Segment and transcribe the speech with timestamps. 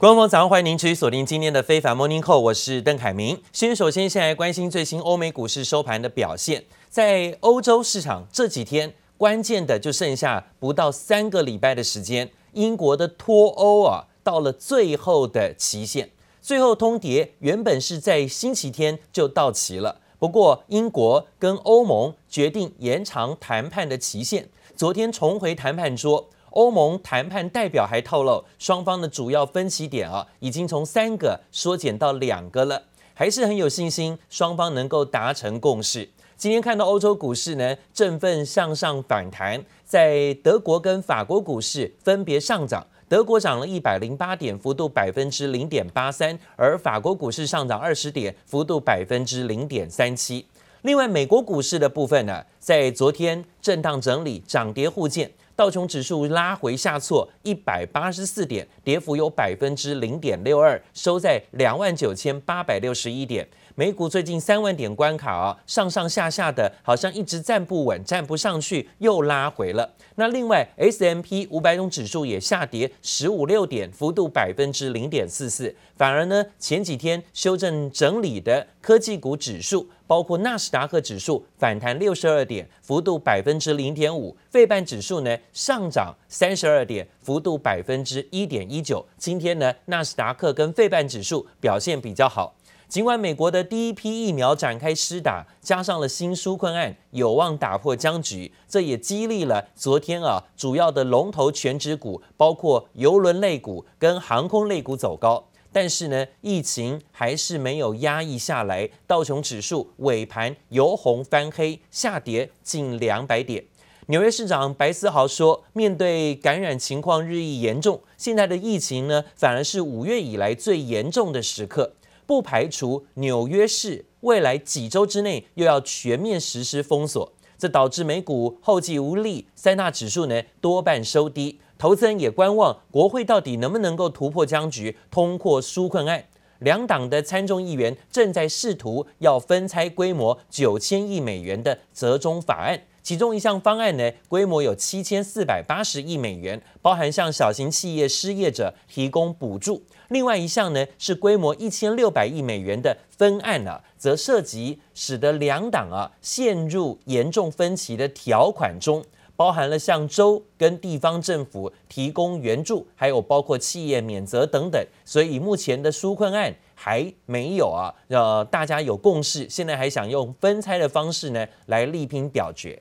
[0.00, 3.42] 观众朋友早上欢迎您持续锁定今天的非凡 Morning Call，我是邓凯明。
[3.52, 16.10] 先首先先来关心最新欧美股市收盘的表现，在欧洲市场这几天关键的就剩下不到三个礼拜的时间，英国的脱欧啊到了最后的期限，
[16.40, 26.28] 最后通牒原本是在星期天就到期了，不过英国跟欧盟决定延长谈判的期限，昨天重回谈判桌。
[26.58, 32.82] 欧盟谈判代表还透露，双方的主要分歧点啊，已经从三个缩减到两个了，
[33.14, 36.10] 还是很有信心，双方能够达成共识。
[36.36, 50.44] 今天看到欧洲股市呢，振奋向上反弹，在德国跟法国股市分别上涨，德国涨了一百零八点，幅度百分之零点八三，而法国股市上涨二十点，幅度百分之零点三七。
[50.82, 55.30] 另外，美国股市的部分呢，在昨天震荡整理，涨跌互见。
[55.58, 63.44] 道琼指数拉回下挫一百八十四点，跌幅有百分之零点六二，收在两万九千八百六十一点。
[63.78, 69.88] 美股最近三万点关卡啊，上上下下的，好像一直站不稳，站不上去，又拉回了。
[70.16, 75.72] 那另外，S M P 五百种指数也下跌十五六点，幅度百分之零点四四。
[75.94, 84.36] 反而呢，前几天修正整理的科技股指数，包括纳斯达克指数反弹六十二点，幅度百分之零点五。
[84.50, 89.06] 费半指数呢上涨三十二点，幅度百分之一点一九。
[89.16, 92.56] 今天呢，纳斯达克跟费半指数表现比较好。
[92.88, 105.44] 尽管美国的第一批疫苗展开施打，加上了新纾困案，有望打破僵局，这也激励了昨天啊主要的龙头全指股，包括邮轮类股跟航空类股走高。
[105.70, 113.62] 但是呢，疫情还是没有压抑下来，道琼指数尾盘由红翻黑，下跌近两百点。
[114.06, 121.92] 纽约市长白思豪说，面对感染情况日益严重，现在的疫情呢，反而是五月以来最严重的时刻。
[122.28, 131.58] 不排除纽约市未来几周之内又要全面实施封锁，这导致美股后继无力，三大指数呢多半收低。
[131.78, 136.26] 投资人也观望国会到底能不能够突破僵局，通过纾困案。
[136.58, 142.82] 两党的参众议员正在试图要分拆规模九千亿美元的折中法案。
[143.08, 159.02] 其中一项方案呢，规模有七千四百八十亿美元，包含向小型企业失业者提供补助；另外一项呢，是规模一千六百亿美元的分案啊，则涉及使得两党啊陷入严重分歧的条款中，
[159.36, 164.86] 包含了向州跟地方政府提供援助，还有包括企业免责等等。
[165.06, 172.78] 所以目前的纾困案还没有啊，呃，大家有共识，现在还想用分拆的方式呢来力拼表决。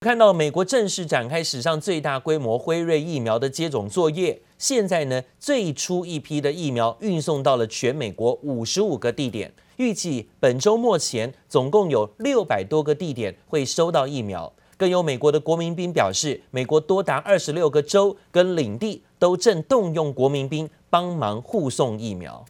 [0.00, 14.52] 看到美国正式展开史上最大规模辉瑞疫苗的接种作业，现在呢，最初一批的疫苗运送到了全美国五十五个地点，预计本周末前总共有六百多个地点会收到疫苗。
[14.76, 22.46] 更有美国的国民兵表示，美国多达二十六个州跟领地都正动用国民兵帮忙护送疫苗。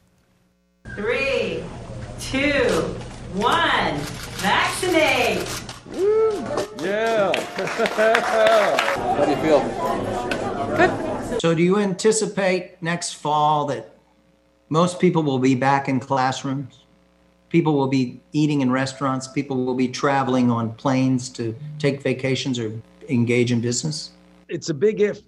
[0.94, 1.60] Three,
[2.20, 2.90] two,
[3.40, 3.94] one,
[4.36, 5.67] vaccinate.
[6.82, 7.32] Yeah.
[9.16, 9.60] How do you feel?
[10.76, 11.40] Good.
[11.40, 13.94] So, do you anticipate next fall that
[14.68, 16.84] most people will be back in classrooms?
[17.48, 19.26] People will be eating in restaurants.
[19.26, 22.72] People will be traveling on planes to take vacations or
[23.08, 24.10] engage in business?
[24.48, 25.20] It's a big if.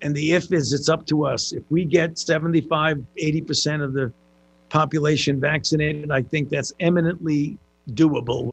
[0.00, 1.52] And the if is it's up to us.
[1.52, 4.12] If we get 75, 80% of the
[4.68, 7.58] population vaccinated, I think that's eminently
[7.90, 8.52] doable.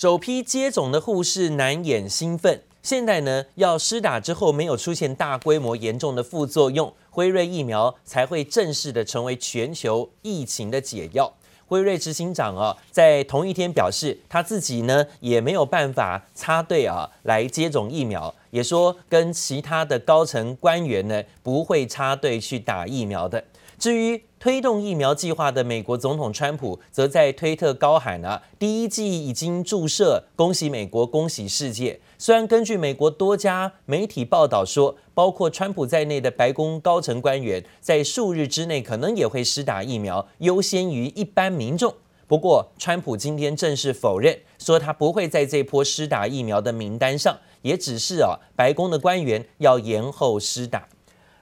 [0.00, 11.30] 首批接种的护士难掩兴奋，现在呢要施打之后没有出现大规模严重的副作用，辉瑞疫苗才会正式的成为全球疫情的解药。
[11.66, 23.44] 辉瑞执行长啊，在同一天表示，他自己呢也没有办法插队啊来接种疫苗，也说跟其他的高层官员呢不会插队去打疫苗的。
[23.78, 32.00] 至于推动疫苗计划的美国总统川普，则在推特高喊啊，第一剂已经注射，恭喜美国，恭喜世界。
[32.16, 41.94] 虽然根据美国多家媒体报道说，包括川普在内的白宫高层官员在数日之内可能也会施打疫苗，优先于一般民众。
[42.26, 50.88] 不过，川普今天正式否认，说他不会在这波施打疫苗的名单上，也只是啊，白宫的官员要延后施打。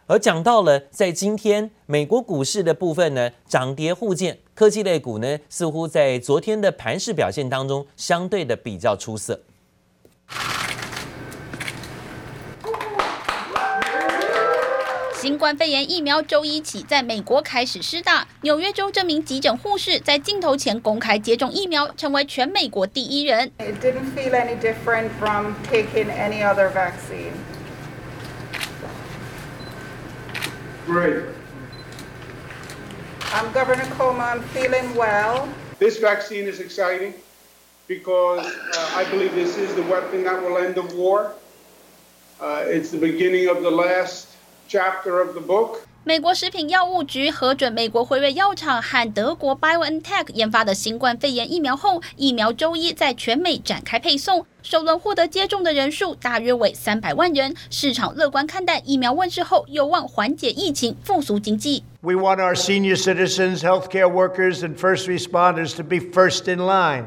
[0.09, 9.43] 而讲到了，在今天美国股市的部分呢，涨跌互见，科技类股呢，似乎在昨天的盘势表现当中，相对的比较出色。
[15.21, 18.27] 新冠肺炎疫苗周一起在美国开始施打。
[18.41, 23.53] 纽约州这名急诊护士在镜头前公开接种疫苗，成为全美国第一人。
[23.59, 27.35] It didn't feel any different from taking any other vaccine.
[30.88, 31.23] Great.
[33.35, 34.20] I'm Governor Cuomo.
[34.20, 35.46] I'm feeling well.
[35.79, 37.12] This vaccine is exciting
[37.88, 41.35] because uh, I believe this is the weapon that will end the war.
[42.40, 44.35] Uh, it's the beginning of the last
[44.67, 45.87] chapter of the book.
[46.08, 54.46] 美国食品药物局核准美国辉瑞药厂和德国 BioNTech 研发的新冠肺炎疫苗后，疫苗周一在全美展开配送。
[54.62, 57.56] 首轮获得接种的人数大约为三百万人。
[57.70, 61.86] 市场乐观看待疫苗问世后有望缓解疫情、复苏经济。
[62.02, 67.06] We want our senior citizens, healthcare workers, and first responders to be first in line.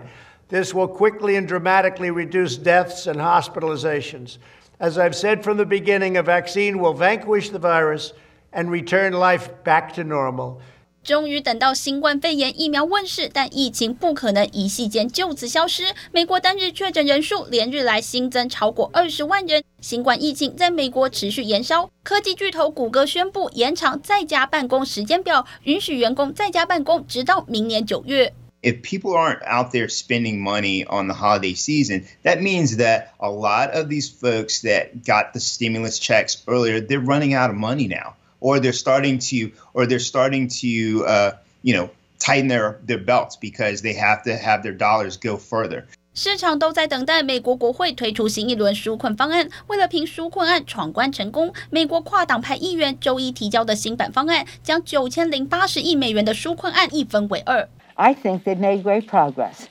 [0.48, 4.36] This will quickly and dramatically reduce deaths and hospitalizations.
[4.78, 8.14] As I've said from the beginning, a vaccine will vanquish the virus.
[8.52, 10.56] And return life back to normal.
[11.04, 15.94] 终于等到新冠肺炎疫苗问世，但疫情不可能一夕间就此消失。
[16.10, 21.90] 美国单日确诊人数连日来新增超过二十万人，新冠疫情在美国持续延烧。
[22.02, 28.32] 科技巨头谷歌宣布延长在家办公时间表，允许员工在家办公直到明年九月。
[28.62, 33.70] If people aren't out there spending money on the holiday season, that means that a lot
[33.70, 38.16] of these folks that got the stimulus checks earlier, they're running out of money now.
[38.40, 41.32] or they're starting to or they're starting to uh,
[41.62, 45.84] you know tighten their their belts because they have to have their dollars go further.
[46.14, 49.50] 市场都在等待美国国会推出新一轮纾困方案。
[49.66, 57.68] 为了凭纾困案闯关成功，美国跨党派议员周一提交的新版方案，将九千零八十亿美元的纾困案一分为二。
[57.96, 59.66] I think they've made great progress.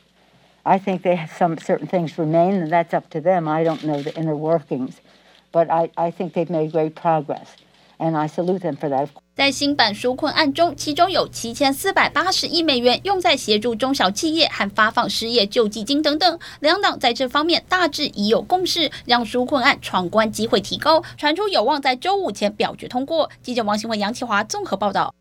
[0.61, 3.47] I think they have some certain things remain, and that's up to them.
[3.47, 4.93] I don't know the inner workings,
[5.51, 7.47] but I, I think they've made great progress.
[8.00, 9.08] And I salute them for that.
[9.36, 16.38] 在新版纾困案中，其中有七千四百八十亿美元用在协助中小企业和发放失业救济金等等。
[16.60, 23.30] 两党在这方面大致已有共识，让纾困案闯关机会提高，传出有望在周五前表决通过。
[23.42, 25.14] 记者王新文、杨启华综合报道。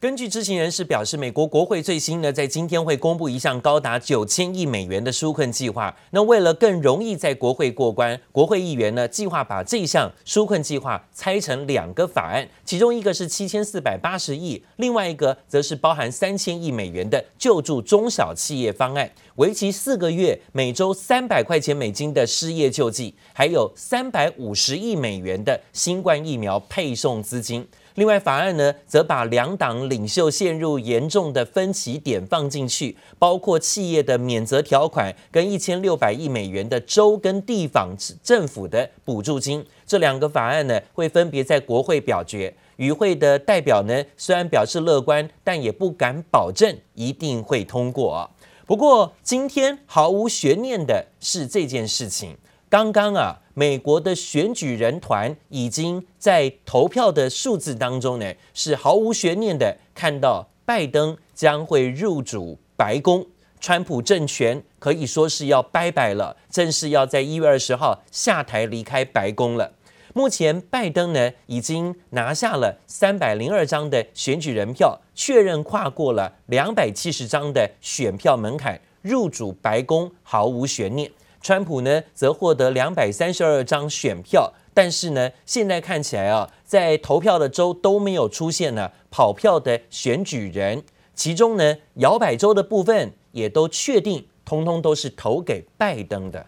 [0.00, 5.94] 根据知情人士表示，美国国会最新呢，在今天会公布一项高达九千亿美元的纾困计划。
[6.12, 19.10] 那为了更容易在国会过关，国会议员呢计划把这项纾困计划拆成两个法案，其中一个是七千四百八十亿，另外一个则是包含三千亿美元的救助中小企业方案，
[19.40, 27.66] 为期四个月，每周三百块钱美金的失业救济，还有三百五十亿美元的新冠疫苗配送资金。
[27.94, 39.64] 另外，法案呢，则把两党领袖陷入严重的分歧点放进去，包括企业的免责条款跟一千六百亿美元的州跟地方政府的补助金。
[39.86, 42.54] 这两个法案呢，会分别在国会表决。
[42.76, 48.30] 与会的代表呢，虽然表示乐观，但也不敢保证一定会通过。
[48.70, 52.36] 不过，今天毫无悬念的是这件事情。
[52.68, 63.26] 刚刚啊，美国的选举人团已经在投票的数字当中呢，是毫无悬念的看到拜登将会入主白宫，
[63.58, 69.72] 川普政权可以说是要拜拜了，正式要在一月二十号下台离开白宫了。
[70.12, 81.10] 目前拜登呢已经拿下了三百零二张的选举人票，确认跨过了两百七十张的选票门槛，入主白宫毫无悬念。
[81.40, 90.82] 川普呢，则获得两百三十二张选票，但是呢，现在看起来啊，在投票的州都没有出现呢跑票的选举人，
[91.14, 96.44] 其中呢，摇摆州的部分也都确定，通通都是投给拜登的。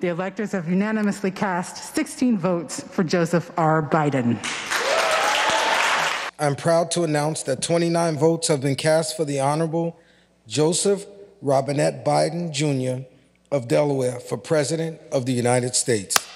[0.00, 3.82] The electors have unanimously cast 16 votes for Joseph R.
[3.82, 4.38] Biden.
[6.38, 9.98] I'm proud to announce that 29 votes have been cast for the Honorable
[10.46, 11.04] Joseph
[11.42, 13.06] Robinette Biden, Jr.
[13.50, 16.27] of Delaware for President of the United States。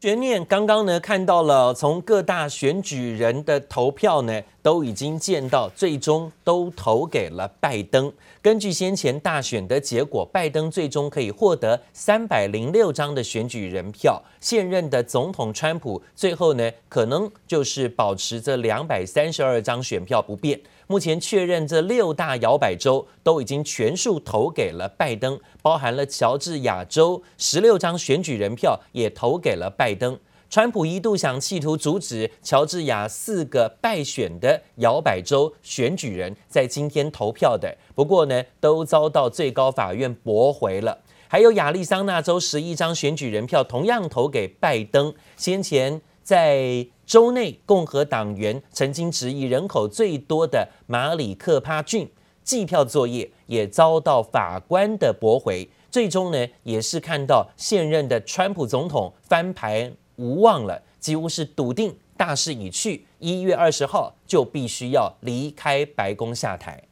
[0.00, 8.12] 悬念刚刚呢看到了，从各大选举人的投票呢，都已经见到，最终都投给了拜登。
[8.40, 14.22] 根据先前大选的结果，拜登最终可以获得三百零六张的选举人票。
[14.38, 20.60] 现任的总统川普最后呢，可能就是保持着两百三十二张选票不变。
[20.88, 30.18] 目前确认这六大摇摆州都已经全数投给了拜登，包含了乔治亚州十六张选举人票也投给了拜登。
[30.50, 40.98] 川普一度想企图阻止乔治亚四个败选的摇摆州选举人在今天投票的，不过呢，都遭到最高法院驳回了。
[41.28, 45.14] 还有亚利桑那州十一张选举人票同样投给拜登。
[45.36, 52.06] 先前在州内共和党员曾经质疑人口最多的马里克帕郡
[52.44, 55.66] 计票作业也遭到法官的驳回。
[55.90, 66.84] 最终呢，也是看到现任的川普总统翻盘无望了，几乎是笃定大势已去，一月二十号就必须要离开白宫下台。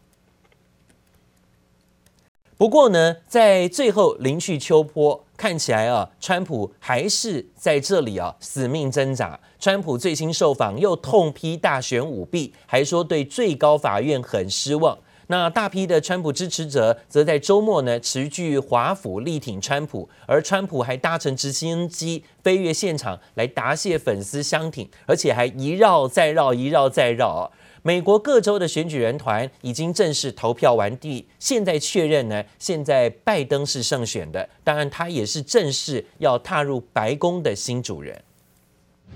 [2.56, 9.38] 不过呢，在最后临去秋波，看起来啊，川普还是在这里啊死命挣扎。
[9.58, 14.98] 川普最新受访又痛批大选舞弊，还说对最高法院很失望。
[15.28, 27.50] 那大批的川普支持者则在周末呢齐聚华府力挺川普，而川普还搭乘直升机飞越现场来答谢粉丝相挺，而且还一绕再绕，一绕再绕。
[27.86, 38.20] 美国各州的选举人团已经正式投票完毕，现在确认呢，现在拜登是胜选的，当然他也是正式要踏入白宫的新主人。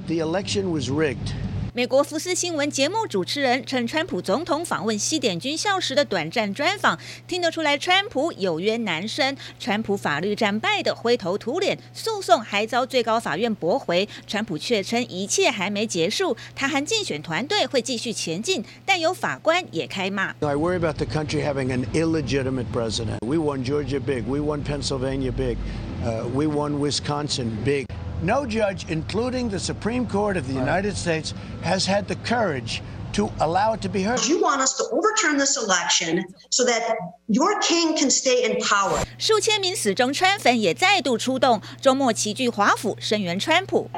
[0.06, 1.34] The election was rigged.
[1.72, 6.98] 美国福斯新闻节目主持人趁川普总统访问西点军校时的短暂专访，
[7.28, 9.36] 听得出来川普有冤难伸。
[9.60, 14.08] 川普法律战败的灰头土脸，诉讼还遭最高法院驳回。
[14.26, 20.34] 川普却称一切还没结束，他和竞选团队会继续前进，但有法官也开骂。
[20.40, 23.18] I worry about the country having an illegitimate president.
[23.24, 24.24] We won Georgia big.
[24.26, 25.56] We won Pennsylvania big.
[26.04, 27.86] Uh, we won Wisconsin big.
[28.21, 32.81] No judge, including the Supreme Court of the United States, has had the courage
[33.13, 34.25] to allow it to be heard.
[34.25, 36.95] You want us to overturn this election so that
[37.27, 39.03] your king can stay in power.
[39.17, 43.89] 数千名死忠川粉也再度出动，周末齐聚华府声援川普。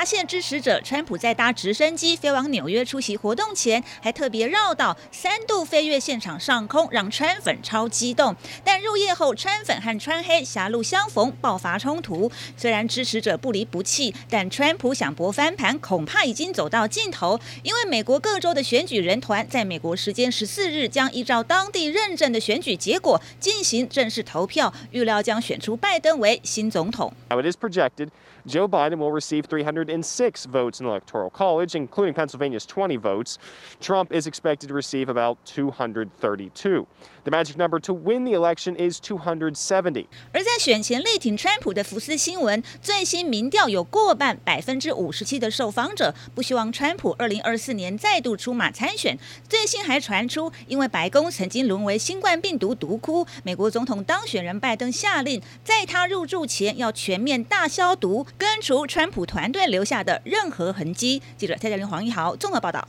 [0.00, 8.34] 发现支持者，川普在搭直升机飞往纽约出席活动前，还特别绕道三度飞越现场上空，让川粉超激动。
[8.64, 12.32] 但入夜后，川粉和川黑狭路相逢，爆发冲突。
[12.56, 17.38] 虽然支持者不离不弃，但川普想搏翻盘，恐怕已经走到尽头。
[17.62, 27.12] 因为美国各州的选举人团在美国时间十四日将依照当地认证的选举结果进行正式投票，预料将选出拜登为新总统。
[27.28, 28.08] Now it is projected
[28.46, 29.42] Joe Biden will receive
[29.90, 33.38] 306 votes in the Electoral College, including Pennsylvania's 20 votes.
[33.80, 36.86] Trump is expected to receive about 232.
[37.22, 40.06] The magic number to win the election is 270.
[40.32, 49.18] 而在选前力挺川普的福斯新闻最新民调有过半百分之五十七的受访者不希望川普二零二四年再度出马参选。
[49.46, 58.26] 最新还传出，因为白宫曾经沦为新冠病毒毒窟，美国总统当选人拜登下令，在他入住前要全面大消毒。
[58.38, 61.22] 根除川普团队留留下的任何痕迹。
[61.38, 62.86] 记者蔡嘉玲、黄一豪综合报道。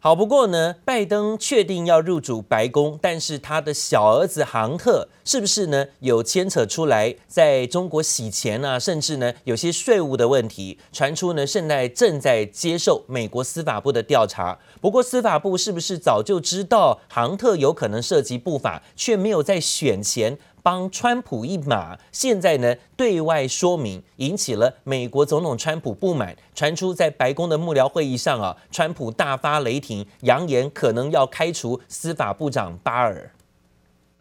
[0.00, 10.78] 好，不过呢，拜登确定要入主白宫，但是他的小儿子杭特是不是呢有牵扯出来在中国洗钱啊，甚至呢有些税务的问题？
[10.92, 14.60] 传出呢现在正在接受美国司法部的调查。
[14.80, 20.38] 不过司法部是不是早就知道杭特有可能涉及不法，却没有在选前？
[20.62, 26.36] 帮川普一马，现在呢对外说明，引起了美国总统川普不满。
[26.54, 33.30] 传出在白宫的幕僚会议上啊，川普大发雷霆，扬言可能要开除司法部长巴尔。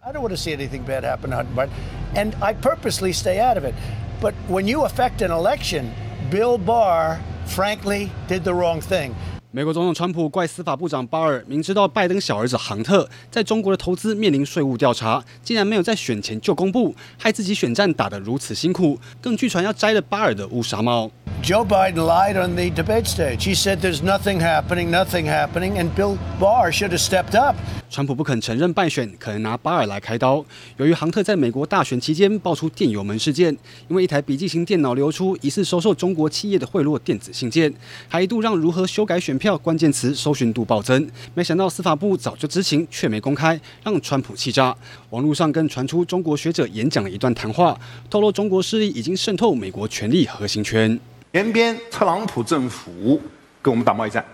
[0.02, 1.68] I don't want to see anything bad happen, but
[2.16, 3.74] and I purposely stay out of it.
[4.22, 5.92] But when you affect an election,
[6.32, 9.14] Bill Barr, frankly, did the wrong thing.
[9.58, 21.10] 美国总统川普怪司法部长巴尔，明知道拜登小儿子杭特在中国的投资面临税务调查，竟然没有在选前就公布，害自己选战打得如此辛苦，更据传要摘了巴尔的乌纱帽。
[21.42, 23.40] Joe Biden lied on the debate stage.
[23.40, 27.56] He said there's nothing happening, nothing happening, and Bill Barr should have stepped up.
[27.90, 30.46] 川普不肯承认败选，可能拿巴尔来开刀。
[30.78, 33.56] 由于杭特在美国大选期间爆出电邮门事件，
[33.88, 37.74] 因为一台笔记型电脑流出疑似收受中国企业的贿赂电子信件，
[38.08, 41.08] 还一度让如何修改选票关键词搜寻度暴增。
[41.36, 44.76] 没想到司法部早就知情，却没公开，让川普气炸。
[45.12, 51.00] 网络上更传出中国学者演讲的一段谈话，透露中国势力已经渗透美国权力核心圈。
[51.34, 53.22] 前边特朗普政府
[53.62, 54.26] 跟我们打贸易战，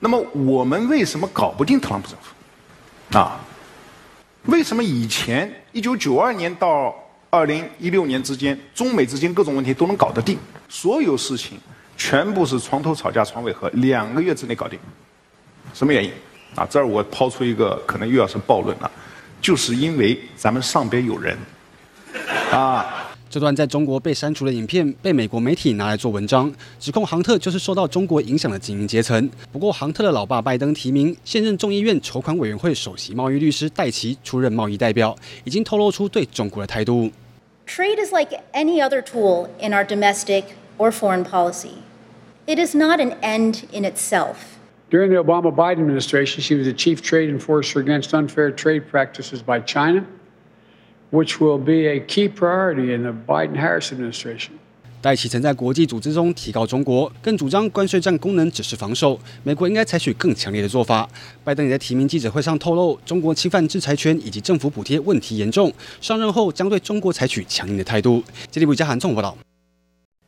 [0.00, 3.18] 那么我们为什么搞不定特朗普政府？
[3.18, 3.38] 啊，
[4.46, 6.94] 为什么以前一九九二年到
[7.28, 10.38] 二零一六年之间，中美之间各种问题都能搞得定？
[10.68, 11.58] 所有事情
[12.04, 14.76] 全部是床头吵架床尾和，两个月之内搞定。
[15.72, 16.10] 什么原因？
[16.56, 18.90] 啊，这儿我抛出一个可能又要是暴论了，
[19.40, 21.38] 就是因为咱们上边有人，
[22.50, 22.98] 啊。
[23.30, 29.30] 这段在中国被删除的影片被美国媒体拿来做文章，指控杭特就是受到中国影响的精英阶层。
[29.52, 37.10] 不过，杭特的老爸拜登提名现任众议院筹款委员会首席贸易律师戴奇出任贸易代表，已经透露出对中国的态度。
[37.66, 40.42] Trade is like any other tool in our domestic
[40.76, 41.76] or foreign policy.
[42.47, 44.57] It is not an end in itself.
[44.89, 49.41] During the Obama Biden administration, she was the chief trade enforcer against unfair trade practices
[49.41, 50.05] by China.
[51.11, 54.51] which will be a key priority in the Biden-Harris administration.
[54.99, 61.07] 戴琪曾在国际组织中提告中国，更主张关税战功能只是防守，美国应该采取更强烈的做法。
[61.43, 65.71] 拜登也在提名记者会上透露，中国侵犯制裁权以及政府补贴问题严重，
[66.01, 68.23] 上任后将对中国采取强硬的态度。
[68.49, 69.37] 接力部加韩综合报道。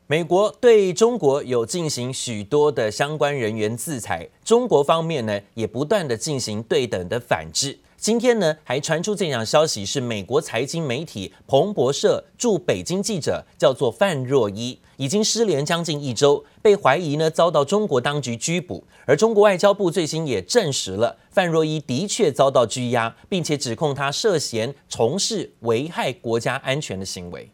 [0.06, 7.78] 美国对中国有进行许多的相关人员制裁，中国方面呢也不断的进行对等的反制。
[7.96, 18.84] 今天呢，还传出这样消息，是美国财经媒体彭博社驻北京记者叫做范若伊，已经失联将近一周，被怀疑呢遭到中国当局拘捕。
[19.06, 27.48] 而中国外交部最新也证实了范若伊的确遭到拘押，并且指控他涉嫌从事危害国家安全的行为。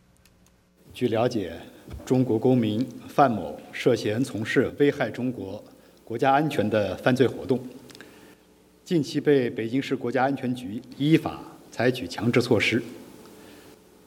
[0.92, 1.52] 据了解，
[2.04, 5.62] 中国公民范某涉嫌从事危害中国
[6.04, 7.60] 国家安全的犯罪活动。
[8.84, 12.82] 近期被北京市国家安全局依法采取强制措施。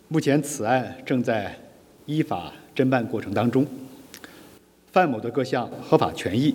[0.09, 1.57] 目前此案正在
[2.05, 3.65] 依法侦办过程当中，
[4.91, 6.53] 范某的各项合法权益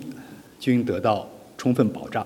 [0.59, 2.25] 均得到充分保障。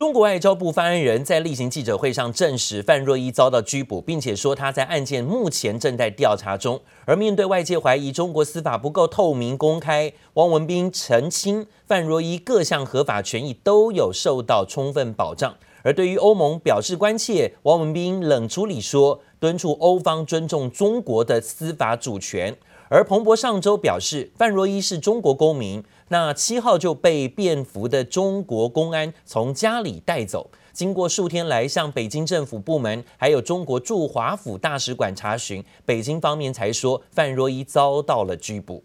[0.00, 6.80] 中国外交部发言人在例行记者会上证实，范若伊遭到拘捕，并且说他在案件目前正在调查中。
[7.04, 15.54] 而面对外界怀疑中国司法不够透明公开，汪文斌澄清，范若伊各项合法权益都有受到充分保障。
[15.82, 22.56] 而对于欧盟表示关切，汪文斌冷处理说，敦促欧方尊重中国的司法主权。
[22.90, 25.82] 而彭博上周表示，范若伊是中国公民。
[26.08, 38.82] 那七号就被便服的中国公安从家里带走，经过数天来向北京政府部门还有中国驻华府大使馆查询，北京方面才说范若伊遭到了拘捕。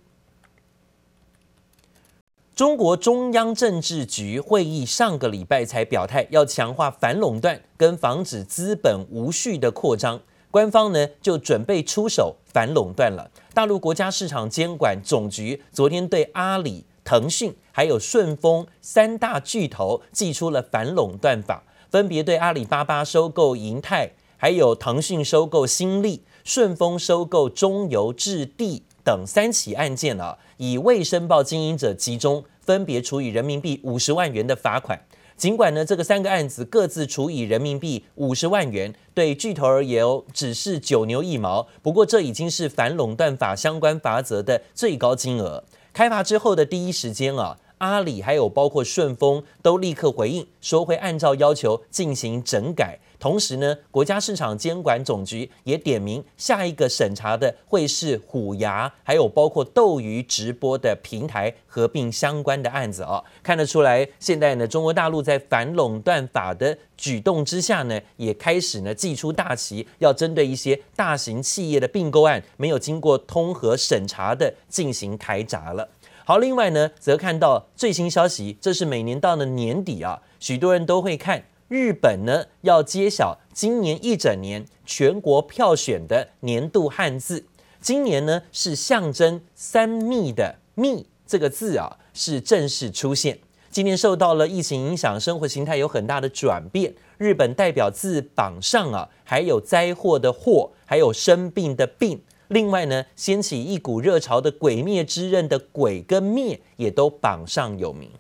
[2.55, 10.21] 中国中央政治局会议上个礼拜才表态，要强化反垄断跟防止资本无序的扩张，
[10.55, 13.29] 官方呢就准备出手反垄断了。
[13.53, 16.85] 大陆国家市场监管总局昨天对阿里。
[17.03, 34.99] 腾讯还有顺丰三大巨头寄出了反垄断法，分别对阿里巴巴收购银泰，还有腾讯收购新力、顺丰收购中邮置地等三起案件啊，以未申报经营者集中，分别处以人民币五十万元的罚款。
[35.37, 41.67] 尽管呢，这个三个案子各自处以人民币五十万元，对巨头而言哦，只是九牛一毛。
[41.81, 45.63] 不过这已经是反垄断法相关法则的最高金额。
[45.91, 52.99] 开罚之后的第一时间啊，阿里还有包括顺丰都立刻回应，说会按照要求进行整改。
[53.17, 63.23] 同时呢，国家市场监管总局也点名下一个审查的会是虎牙，还有包括斗鱼直播的平台合并相关的案子啊。
[63.41, 75.89] 看得出来，现在呢，中国大陆在反垄断法的举动之下呢，也开始呢祭出大旗，要针对一些大型企业的并购案没有经过通核审查的进行开闸了。
[76.27, 81.43] 好，另外呢，则看到最新消息，这是每年到了年底啊，许多人都会看。
[81.67, 87.45] 日本呢，要揭晓今年一整年全国票选的年度汉字。
[87.79, 93.37] 今年呢，是象征三密的“密”这个字啊，是正式出现。
[93.69, 96.95] 今年受到了疫情影响，生活形态有很大的转变。
[97.19, 102.19] 日本代表字榜上啊，还有灾祸的“祸”，还有生病的“病”。
[102.48, 108.10] 另外呢，掀起一股热潮的《鬼灭之刃》的“鬼”跟“灭”也都榜上有名。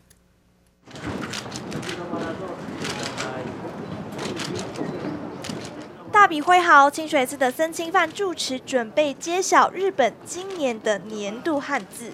[6.12, 12.12] 大笔挥毫，清水寺的僧钦范住持准备揭晓日本今年的年度汉字。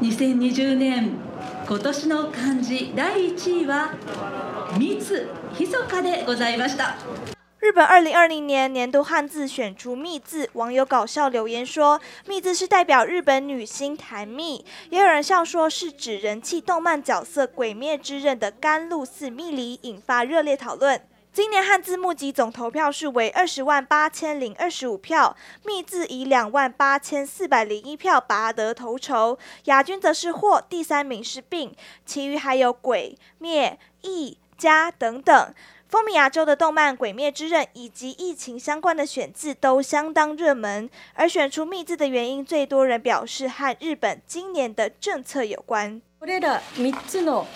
[0.00, 1.10] 二千二十年
[1.66, 3.90] 今年の汉字第一位は
[4.78, 6.94] 密ひそかでございました。
[7.65, 21.01] 日本二零二零年年度汉字选出“密”字，网友搞笑留言说：“密”字是代表日本女星檀蜜，也有人笑说是指人气动漫角色《鬼灭之刃》的甘露寺蜜梨，引发热烈讨论。
[21.33, 31.75] 今年汉字募集总投票数为二十万八千零二十五票，密字以两万八千四百零一票拔得头筹，亚军则是获，第三名是病，
[32.05, 35.51] 其余还有鬼、灭、异、家等等。
[35.94, 46.00] 风靡亚洲的动漫《鬼灭之刃》以及疫情相关的选字都相当热门，而选出“密”字的原因，最多人表示和日本今年的政策有关。
[46.20, 47.46] これら3つの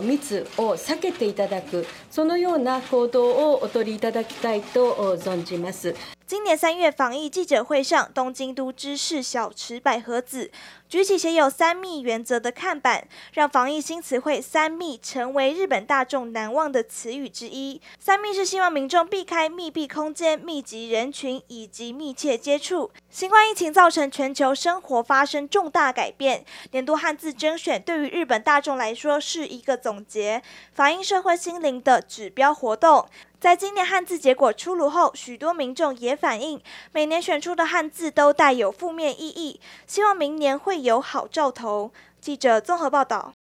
[0.00, 5.94] 密を避けていただく、そのような行动をお取りいただきたいと存じます。
[6.27, 10.51] 今年三月防疫记者会上，东京都知事小池百合子
[10.89, 17.81] 举起写有“三密”原则的看板，让防疫新词汇“三密”成为日本大众难忘的词语之一。
[17.97, 22.91] “三密”是希望民众避开密闭空间、密集人群以及密切接触。
[23.09, 33.07] 新冠疫情造成全球生活发生重大改变，年度汉字甄选对于日本大众来说是一个总结，反映社会心灵的指标活动。
[33.39, 36.59] 在今年汉字结果出炉后，许多民众也反映，
[36.91, 41.91] 每年选出的汉字都带有负面意义，希望明年会有好兆头。
[42.19, 43.36] 记者综合报道。